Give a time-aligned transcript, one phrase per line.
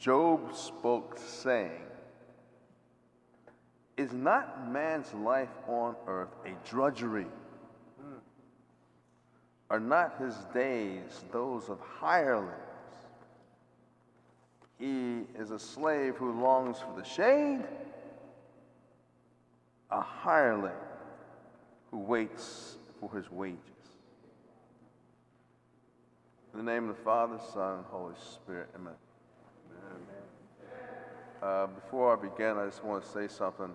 [0.00, 1.82] Job spoke, saying,
[3.98, 7.26] Is not man's life on earth a drudgery?
[9.68, 12.50] Are not his days those of hirelings?
[14.78, 17.62] He is a slave who longs for the shade,
[19.90, 20.72] a hireling
[21.90, 23.58] who waits for his wages.
[26.54, 28.94] In the name of the Father, Son, Holy Spirit, amen.
[31.42, 33.72] Uh, before I begin, I just want to say something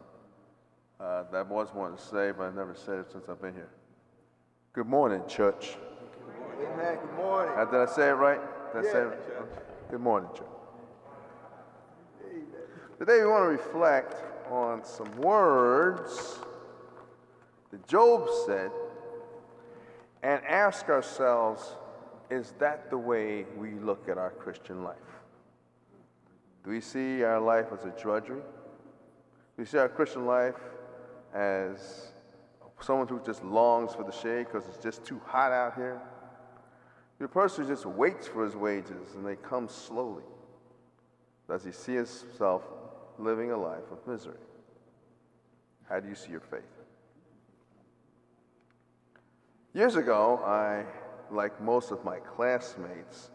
[1.00, 3.54] uh, that I was wanting to say, but I never said it since I've been
[3.56, 3.70] here.
[4.74, 5.76] Good morning, church.
[6.74, 6.98] Amen.
[7.02, 7.54] Good morning.
[7.58, 8.40] Uh, did I say it right?
[8.74, 9.36] Did I say it Yeah.
[9.40, 9.90] right?
[9.92, 10.48] Good morning, church.
[13.00, 16.40] Today we want to reflect on some words
[17.72, 18.72] that Job said
[20.24, 21.76] and ask ourselves,
[22.30, 25.15] is that the way we look at our Christian life?
[26.66, 28.40] Do we see our life as a drudgery?
[28.40, 28.44] Do
[29.60, 30.56] we see our Christian life
[31.32, 32.12] as
[32.82, 36.02] someone who just longs for the shade because it's just too hot out here?
[37.20, 40.24] The person who just waits for his wages and they come slowly.
[41.48, 42.64] Does he see himself
[43.20, 44.40] living a life of misery?
[45.88, 46.64] How do you see your faith?
[49.76, 50.84] Years ago, I,
[51.32, 53.30] like most of my classmates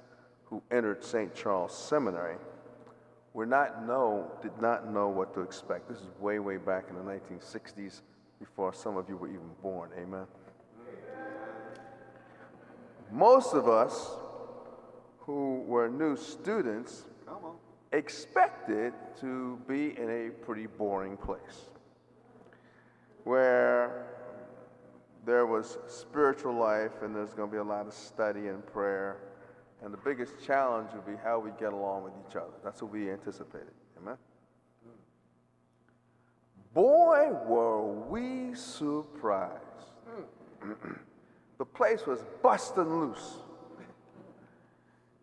[0.47, 1.33] who entered St.
[1.33, 2.37] Charles Seminary,
[3.33, 5.89] were not know, did not know what to expect.
[5.89, 8.03] This is way, way back in the 1960s,
[8.39, 9.91] before some of you were even born.
[9.99, 10.27] Amen.
[13.13, 14.11] Most of us
[15.19, 17.05] who were new students
[17.93, 21.71] expected to be in a pretty boring place
[23.25, 24.07] where
[25.27, 29.19] there was spiritual life and there's going to be a lot of study and prayer.
[29.83, 32.53] And the biggest challenge would be how we get along with each other.
[32.63, 33.73] That's what we anticipated.
[34.01, 34.17] Amen?
[36.75, 39.61] Boy, were we surprised.
[41.59, 43.39] the place was busting loose.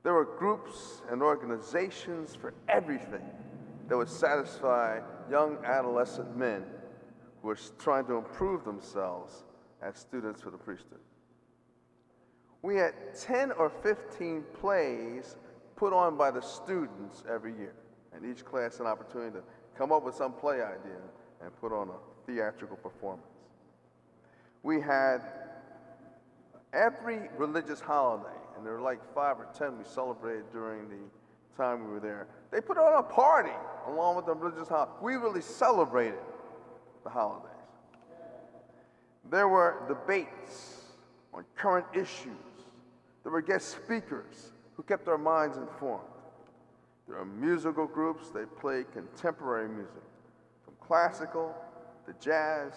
[0.03, 3.29] There were groups and organizations for everything
[3.87, 4.99] that would satisfy
[5.29, 6.63] young adolescent men
[7.41, 9.43] who were trying to improve themselves
[9.81, 10.99] as students for the priesthood.
[12.67, 15.37] We had 10 or 15 plays
[15.77, 17.73] put on by the students every year,
[18.13, 19.43] and each class an opportunity to
[19.77, 20.99] come up with some play idea
[21.41, 23.23] and put on a theatrical performance.
[24.63, 25.21] We had
[26.73, 30.99] every religious holiday, and there were like five or ten we celebrated during the
[31.55, 32.27] time we were there.
[32.51, 33.55] They put on a party
[33.87, 34.91] along with the religious holiday.
[35.01, 36.19] We really celebrated
[37.05, 37.47] the holidays.
[39.29, 40.81] There were debates
[41.33, 42.46] on current issues.
[43.27, 46.07] There were guest speakers who kept our minds informed.
[47.09, 50.01] There were musical groups, they played contemporary music,
[50.63, 51.53] from classical
[52.05, 52.71] to jazz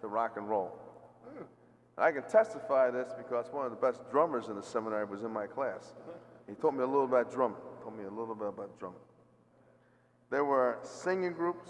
[0.00, 0.78] to rock and roll.
[1.36, 1.44] And
[2.04, 5.32] I can testify this because one of the best drummers in the seminary was in
[5.32, 5.96] my class.
[6.48, 9.00] He taught me a little about drumming, told me a little bit about drumming.
[10.30, 11.68] There were singing groups,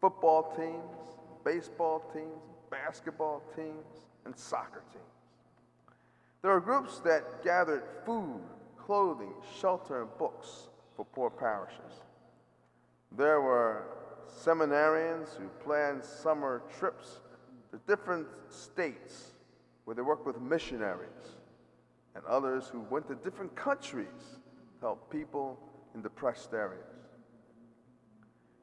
[0.00, 5.19] football teams, baseball teams, basketball teams, and soccer teams.
[6.42, 8.40] There were groups that gathered food,
[8.78, 12.04] clothing, shelter, and books for poor parishes.
[13.16, 13.84] There were
[14.42, 17.20] seminarians who planned summer trips
[17.72, 19.32] to different states
[19.84, 21.36] where they worked with missionaries,
[22.14, 24.38] and others who went to different countries
[24.80, 25.58] to help people
[25.94, 26.84] in depressed areas.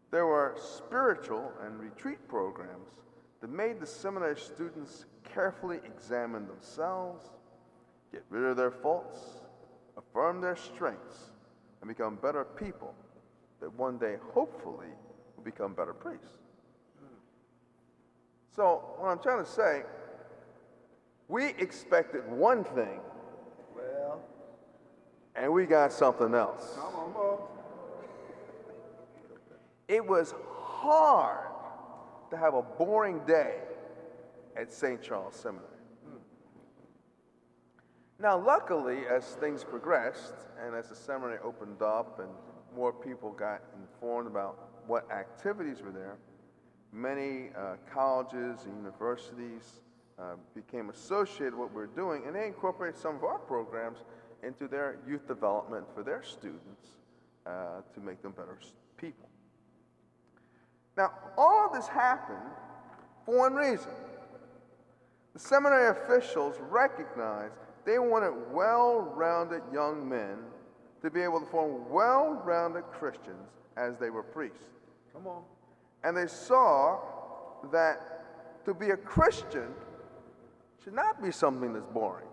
[0.10, 2.90] There were spiritual and retreat programs
[3.42, 7.26] that made the seminary students carefully examine themselves,
[8.12, 9.18] get rid of their faults,
[9.98, 11.32] affirm their strengths,
[11.82, 12.94] and become better people
[13.60, 14.88] that one day, hopefully,
[15.36, 16.38] will become better priests.
[18.56, 19.84] So, what I'm trying to say,
[21.28, 23.00] we expected one thing
[23.76, 24.22] Well,
[25.36, 26.74] and we got something else.
[26.76, 27.40] come on.
[29.88, 31.48] It was hard
[32.32, 33.56] to have a boring day
[34.56, 35.02] at St.
[35.02, 35.77] Charles Seminary.
[38.20, 40.34] Now, luckily, as things progressed
[40.66, 42.30] and as the seminary opened up and
[42.76, 46.18] more people got informed about what activities were there,
[46.92, 49.82] many uh, colleges and universities
[50.18, 54.00] uh, became associated with what we're doing, and they incorporated some of our programs
[54.42, 56.88] into their youth development for their students
[57.46, 58.58] uh, to make them better
[58.98, 59.30] people.
[60.96, 62.50] Now, all of this happened
[63.26, 63.92] for one reason.
[65.34, 67.54] The seminary officials recognized
[67.88, 70.40] they wanted well rounded young men
[71.02, 73.48] to be able to form well rounded Christians
[73.78, 74.60] as they were priests.
[75.14, 75.44] Come on.
[76.04, 77.00] And they saw
[77.72, 79.70] that to be a Christian
[80.84, 82.28] should not be something that's boring,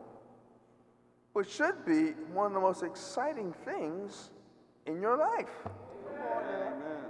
[1.32, 4.30] but should be one of the most exciting things
[4.86, 5.68] in your life.
[6.18, 7.04] Amen.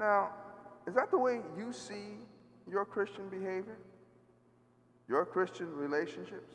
[0.00, 0.30] Now,
[0.88, 2.16] is that the way you see
[2.68, 3.78] your Christian behavior?
[5.08, 6.54] Your Christian relationships?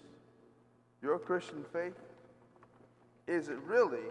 [1.02, 1.96] Your Christian faith?
[3.28, 4.06] Is it really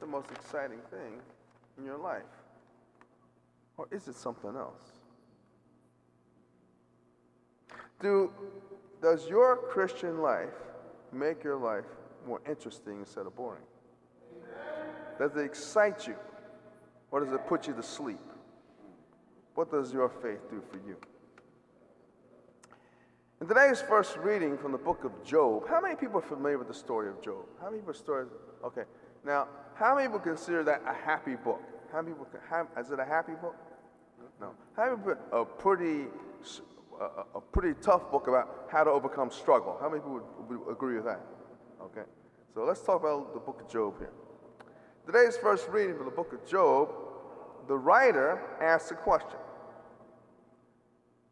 [0.00, 1.20] the most exciting thing
[1.78, 2.22] in your life?
[3.76, 5.00] Or is it something else?
[8.00, 8.32] Do,
[9.00, 10.48] does your Christian life
[11.12, 11.84] make your life
[12.26, 13.62] more interesting instead of boring?
[15.18, 16.16] Does it excite you?
[17.10, 18.18] Or does it put you to sleep?
[19.54, 20.96] What does your faith do for you?
[23.42, 26.68] In today's first reading from the book of Job, how many people are familiar with
[26.68, 27.44] the story of Job?
[27.60, 28.28] How many people stories?
[28.64, 28.82] Okay.
[29.26, 31.60] Now, how many people consider that a happy book?
[31.90, 32.28] How many people?
[32.48, 33.56] How, is it a happy book?
[34.40, 34.52] No.
[34.76, 35.16] How many people?
[35.32, 36.04] A pretty,
[37.00, 37.04] a,
[37.34, 39.76] a pretty tough book about how to overcome struggle.
[39.80, 41.22] How many people would, would agree with that?
[41.82, 42.06] Okay.
[42.54, 44.12] So let's talk about the book of Job here.
[45.04, 46.90] Today's first reading from the book of Job,
[47.66, 49.40] the writer asks a question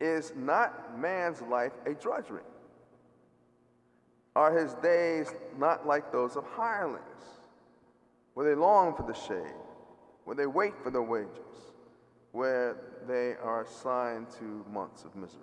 [0.00, 2.42] Is not man's life a drudgery?
[4.34, 7.24] Are his days not like those of hirelings,
[8.34, 9.54] where they long for the shade,
[10.24, 11.74] where they wait for their wages,
[12.32, 12.76] where
[13.06, 15.40] they are assigned to months of misery?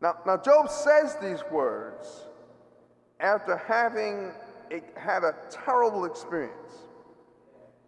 [0.00, 2.26] Now, now Job says these words
[3.20, 4.32] after having
[4.96, 6.72] had a terrible experience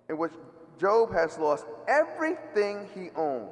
[0.08, 0.32] in which
[0.78, 3.48] Job has lost everything he owned.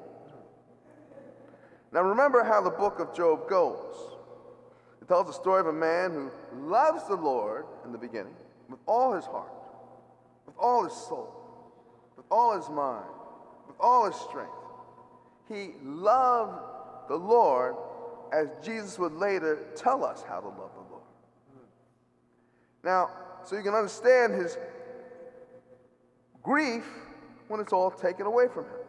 [1.95, 3.95] Now, remember how the book of Job goes.
[5.01, 6.31] It tells the story of a man who
[6.69, 8.35] loves the Lord in the beginning
[8.69, 9.53] with all his heart,
[10.45, 11.33] with all his soul,
[12.17, 13.05] with all his mind,
[13.69, 14.51] with all his strength.
[15.49, 16.59] He loved
[17.09, 17.77] the Lord
[18.33, 21.03] as Jesus would later tell us how to love the Lord.
[22.83, 23.11] Now,
[23.45, 24.59] so you can understand his
[26.43, 26.87] grief
[27.47, 28.84] when it's all taken away from him.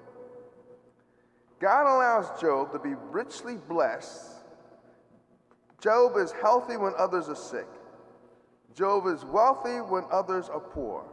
[1.66, 4.34] God allows Job to be richly blessed.
[5.82, 7.66] Job is healthy when others are sick.
[8.76, 11.04] Job is wealthy when others are poor.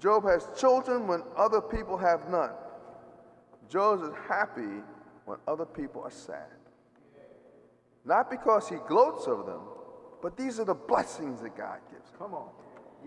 [0.00, 2.52] Job has children when other people have none.
[3.68, 4.80] Job is happy
[5.26, 6.56] when other people are sad.
[8.06, 9.60] Not because he gloats over them,
[10.22, 12.10] but these are the blessings that God gives.
[12.18, 12.48] Come on.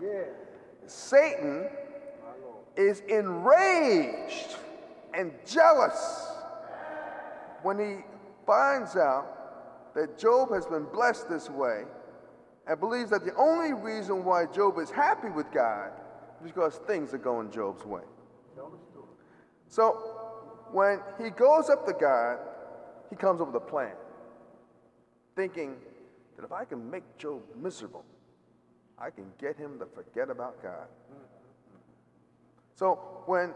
[0.00, 0.26] Yeah.
[0.86, 1.68] Satan
[2.76, 4.54] is enraged
[5.12, 6.29] and jealous
[7.62, 8.04] when he
[8.46, 11.84] finds out that Job has been blessed this way
[12.66, 15.90] and believes that the only reason why Job is happy with God
[16.40, 18.02] is because things are going Job's way.
[19.68, 19.92] So
[20.72, 22.38] when he goes up to God,
[23.08, 23.94] he comes up with a plan,
[25.34, 25.76] thinking
[26.36, 28.04] that if I can make Job miserable,
[28.98, 30.86] I can get him to forget about God.
[32.74, 33.52] So when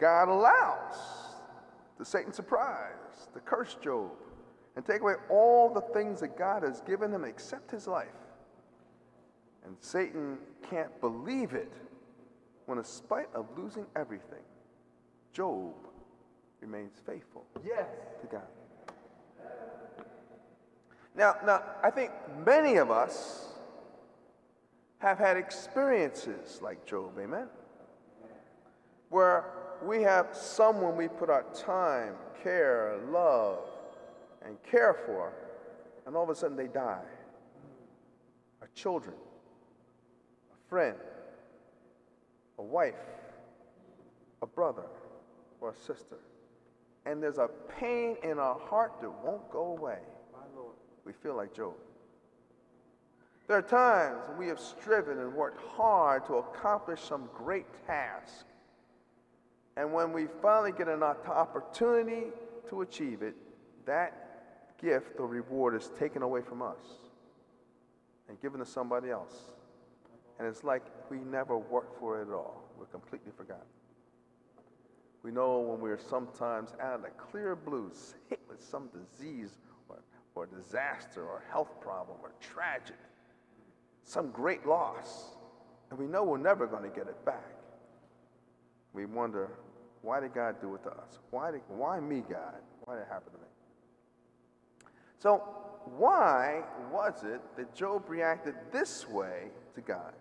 [0.00, 1.23] God allows
[1.98, 4.10] the Satan surprise to curse Job
[4.76, 8.08] and take away all the things that God has given him except his life,
[9.64, 10.38] and Satan
[10.68, 11.72] can't believe it
[12.66, 14.42] when, in spite of losing everything,
[15.32, 15.74] Job
[16.60, 17.86] remains faithful Yes.
[18.20, 18.48] to God.
[21.14, 22.10] Now, now, I think
[22.44, 23.52] many of us
[24.98, 27.48] have had experiences like Job, amen?
[29.10, 29.44] Where
[29.84, 33.58] we have someone we put our time, care, love,
[34.44, 35.32] and care for,
[36.06, 37.02] and all of a sudden they die.
[38.60, 39.14] Our children,
[40.52, 40.96] a friend,
[42.58, 42.94] a wife,
[44.42, 44.84] a brother,
[45.60, 46.16] or a sister.
[47.06, 47.48] And there's a
[47.78, 49.98] pain in our heart that won't go away.
[50.32, 50.74] My Lord.
[51.04, 51.74] We feel like Job.
[53.46, 58.46] There are times we have striven and worked hard to accomplish some great task.
[59.76, 62.26] And when we finally get an opportunity
[62.68, 63.34] to achieve it,
[63.86, 66.78] that gift or reward is taken away from us
[68.28, 69.34] and given to somebody else.
[70.38, 72.64] And it's like we never worked for it at all.
[72.78, 73.66] We're completely forgotten.
[75.22, 77.90] We know when we're sometimes out of the clear blue,
[78.28, 79.98] hit with some disease or,
[80.34, 82.98] or disaster or health problem or tragedy,
[84.04, 85.36] some great loss,
[85.90, 87.54] and we know we're never going to get it back.
[88.94, 89.50] We wonder,
[90.02, 91.18] why did God do it to us?
[91.30, 92.54] Why, did, why me, God?
[92.84, 93.44] Why did it happen to me?
[95.18, 95.42] So,
[95.98, 100.12] why was it that Job reacted this way to God?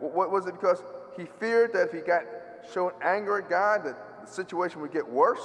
[0.00, 0.52] Wh- What was it?
[0.52, 0.82] Because
[1.16, 2.24] he feared that if he got
[2.72, 5.42] shown anger at God, that the situation would get worse?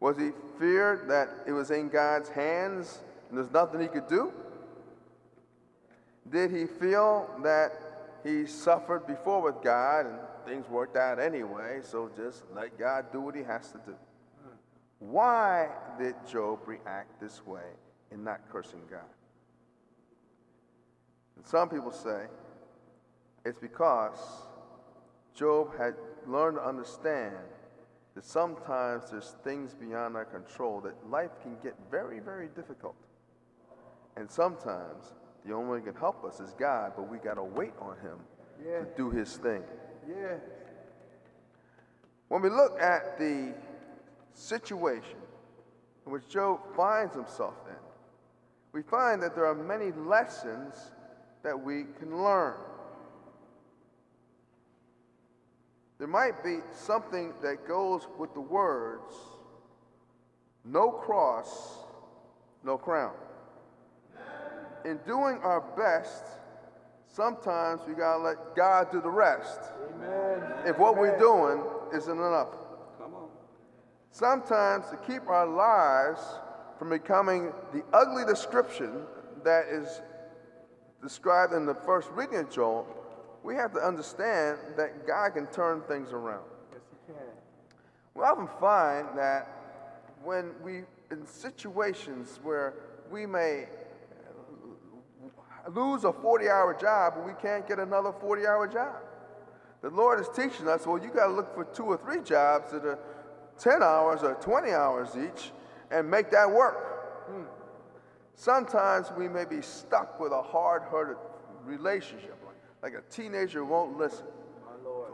[0.00, 4.32] Was he feared that it was in God's hands and there's nothing he could do?
[6.30, 7.72] Did he feel that
[8.26, 13.20] he suffered before with God and things worked out anyway, so just let God do
[13.20, 13.94] what he has to do?
[14.98, 15.68] Why
[15.98, 17.68] did Job react this way
[18.10, 19.00] in not cursing God?
[21.36, 22.24] And some people say
[23.44, 24.18] it's because
[25.34, 25.94] Job had
[26.26, 27.36] learned to understand
[28.14, 32.96] that sometimes there's things beyond our control, that life can get very, very difficult.
[34.16, 35.12] And sometimes
[35.46, 37.96] the only one who can help us is God, but we got to wait on
[37.98, 38.18] Him
[38.64, 38.80] Yeah.
[38.80, 39.62] to do His thing.
[40.08, 40.38] Yeah.
[42.28, 43.54] When we look at the
[44.34, 45.18] situation
[46.04, 47.76] in which Job finds himself in,
[48.72, 50.74] we find that there are many lessons
[51.42, 52.56] that we can learn.
[55.98, 59.14] There might be something that goes with the words,
[60.64, 61.78] no cross,
[62.64, 63.14] no crown.
[64.86, 66.24] In doing our best,
[67.08, 69.58] sometimes we gotta let God do the rest
[69.96, 70.42] Amen.
[70.64, 71.60] if what we're doing
[71.92, 72.52] isn't enough.
[72.96, 73.28] Come on.
[74.12, 76.20] Sometimes to keep our lives
[76.78, 79.02] from becoming the ugly description
[79.42, 80.02] that is
[81.02, 82.86] described in the first reading of Joel,
[83.42, 86.44] we have to understand that God can turn things around.
[86.72, 87.22] Yes, He can.
[88.14, 89.48] We often find that
[90.22, 92.74] when we, in situations where
[93.10, 93.66] we may
[95.74, 98.96] lose a 40 hour job, but we can't get another 40 hour job.
[99.82, 102.72] The Lord is teaching us, well, you got to look for two or three jobs
[102.72, 102.98] that are
[103.58, 105.50] 10 hours or 20 hours each
[105.90, 107.26] and make that work.
[107.28, 107.42] Hmm.
[108.34, 111.16] Sometimes we may be stuck with a hard hearted
[111.64, 112.36] relationship,
[112.82, 114.26] like a teenager won't listen,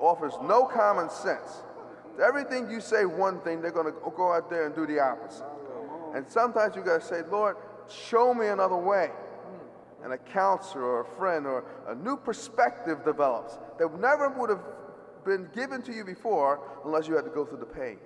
[0.00, 1.62] offers no common sense.
[2.18, 5.00] To everything you say one thing, they're going to go out there and do the
[5.00, 5.46] opposite.
[6.14, 7.56] And sometimes you got to say, Lord,
[7.88, 9.10] show me another way.
[10.02, 14.62] And a counselor or a friend or a new perspective develops that never would have
[15.24, 17.98] been given to you before unless you had to go through the pain.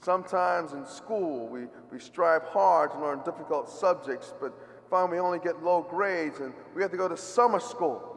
[0.00, 4.52] Sometimes in school, we, we strive hard to learn difficult subjects, but
[4.90, 8.08] find we only get low grades, and we have to go to summer school.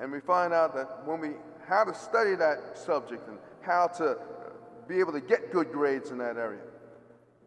[0.00, 1.30] And we find out that when we
[1.68, 4.16] how to study that subject and how to
[4.88, 6.62] be able to get good grades in that area,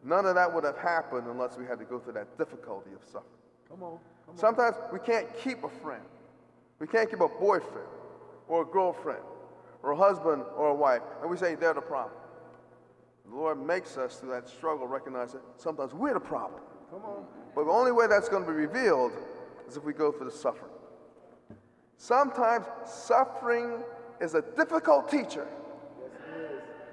[0.04, 3.04] none of that would have happened unless we had to go through that difficulty of
[3.04, 3.41] suffering.
[3.72, 4.00] Come on.
[4.26, 6.04] Come Sometimes we can't keep a friend.
[6.80, 7.88] We can't keep a boyfriend
[8.48, 9.24] or a girlfriend
[9.82, 12.14] or a husband or a wife, and we say they're the problem.
[13.30, 16.62] The Lord makes us through that struggle recognize that sometimes we're the problem.
[16.92, 17.26] Come on.
[17.56, 19.14] But the only way that's going to be revealed
[19.68, 20.72] is if we go through the suffering.
[21.98, 23.84] Sometimes suffering
[24.20, 25.48] is a difficult teacher.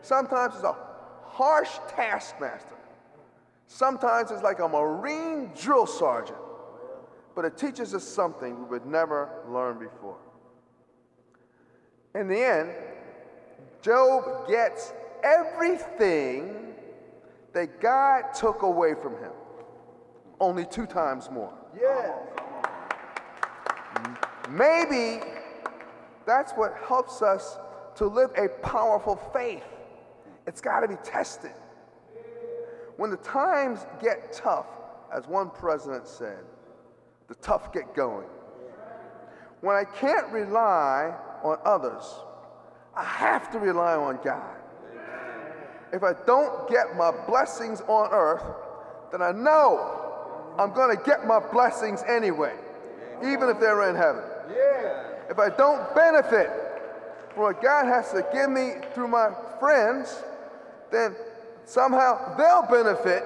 [0.02, 0.76] Sometimes it's a
[1.24, 2.76] harsh taskmaster.
[3.66, 6.38] Sometimes it's like a Marine drill sergeant.
[7.38, 10.16] But it teaches us something we would never learn before.
[12.16, 12.72] In the end,
[13.80, 14.92] Job gets
[15.22, 16.74] everything
[17.52, 19.30] that God took away from him,
[20.40, 21.54] only two times more.
[21.80, 22.16] Yeah.
[24.50, 25.24] Maybe
[26.26, 27.56] that's what helps us
[27.98, 29.62] to live a powerful faith.
[30.48, 31.54] It's got to be tested.
[32.96, 34.66] When the times get tough,
[35.14, 36.40] as one president said,
[37.28, 38.26] the tough get going.
[39.60, 42.02] When I can't rely on others,
[42.94, 44.56] I have to rely on God.
[45.92, 48.42] If I don't get my blessings on earth,
[49.10, 52.54] then I know I'm going to get my blessings anyway,
[53.24, 54.22] even if they're in heaven.
[55.30, 56.50] If I don't benefit
[57.34, 59.30] from what God has to give me through my
[59.60, 60.22] friends,
[60.90, 61.14] then
[61.64, 63.24] somehow they'll benefit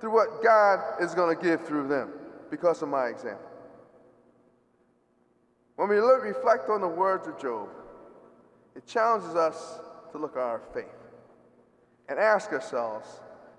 [0.00, 2.12] through what God is going to give through them
[2.54, 3.50] because of my example.
[5.74, 7.68] When we look, reflect on the words of Job,
[8.76, 9.80] it challenges us
[10.12, 10.84] to look at our faith
[12.08, 13.08] and ask ourselves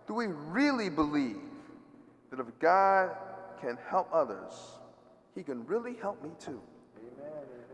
[0.07, 1.41] do we really believe
[2.29, 3.09] that if God
[3.59, 4.53] can help others,
[5.35, 6.61] He can really help me too?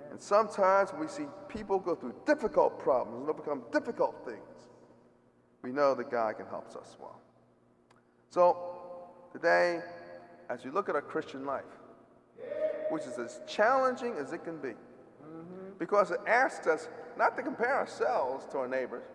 [0.09, 4.69] And sometimes we see people go through difficult problems and overcome difficult things,
[5.61, 7.21] we know that God can help us well.
[8.31, 8.57] So,
[9.31, 9.81] today,
[10.51, 11.63] as we look at our Christian life,
[12.89, 14.73] which is as challenging as it can be,
[15.79, 19.05] because it asks us not to compare ourselves to our neighbors,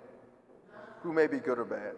[1.02, 1.92] who may be good or bad,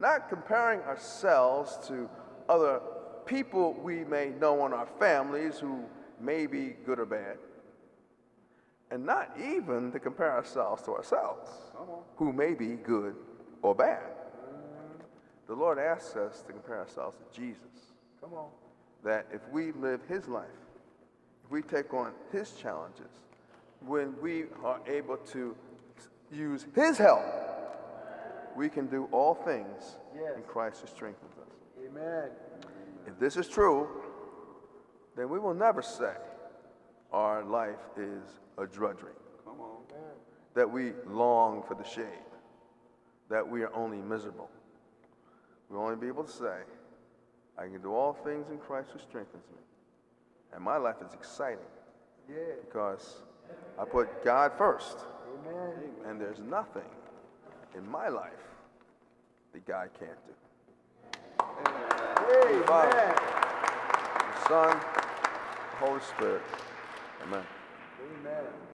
[0.00, 2.10] not comparing ourselves to
[2.48, 2.80] other
[3.24, 5.84] people we may know in our families who
[6.20, 7.38] may be good or bad,
[8.90, 11.50] and not even to compare ourselves to ourselves,
[12.16, 13.14] who may be good
[13.62, 14.02] or bad.
[15.46, 18.48] The Lord asks us to compare ourselves to Jesus, Come on.
[19.04, 20.46] that if we live His life,
[21.44, 23.06] if we take on His challenges,
[23.86, 25.54] when we are able to
[26.32, 27.22] use His help,
[28.56, 30.32] we can do all things Yes.
[30.36, 31.52] in Christ who strengthens us.
[31.86, 32.30] Amen.
[33.06, 33.88] If this is true,
[35.16, 36.12] then we will never say
[37.12, 38.22] our life is
[38.58, 39.12] a drudgery,
[39.44, 39.76] Come on.
[40.54, 42.04] that we long for the shade,
[43.30, 44.50] that we are only miserable.
[45.70, 46.58] We'll only be able to say,
[47.58, 49.58] I can do all things in Christ who strengthens me.
[50.54, 51.58] And my life is exciting
[52.28, 52.36] Yeah.
[52.64, 53.22] because
[53.78, 54.98] I put God first,
[55.46, 55.72] Amen.
[56.06, 56.88] and there's nothing
[57.76, 58.32] in my life
[59.52, 60.32] that God can't do.
[61.40, 63.14] Amen.
[64.34, 66.42] The Son, the Holy Spirit.
[67.22, 67.44] Amen.